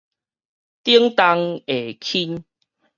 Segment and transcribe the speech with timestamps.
[0.03, 0.09] 頂重下
[1.67, 2.43] 輕